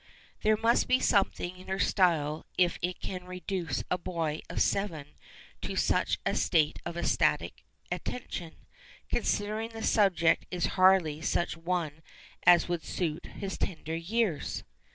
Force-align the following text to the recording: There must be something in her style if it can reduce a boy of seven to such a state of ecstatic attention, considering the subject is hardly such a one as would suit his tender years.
There 0.41 0.57
must 0.57 0.87
be 0.87 0.99
something 0.99 1.57
in 1.57 1.67
her 1.67 1.77
style 1.77 2.47
if 2.57 2.79
it 2.81 2.99
can 3.01 3.25
reduce 3.25 3.83
a 3.91 3.99
boy 3.99 4.41
of 4.49 4.59
seven 4.59 5.09
to 5.61 5.75
such 5.75 6.17
a 6.25 6.33
state 6.33 6.79
of 6.87 6.97
ecstatic 6.97 7.63
attention, 7.91 8.55
considering 9.11 9.69
the 9.73 9.83
subject 9.83 10.47
is 10.49 10.65
hardly 10.73 11.21
such 11.21 11.55
a 11.55 11.59
one 11.59 12.01
as 12.47 12.67
would 12.67 12.83
suit 12.83 13.27
his 13.27 13.59
tender 13.59 13.95
years. 13.95 14.63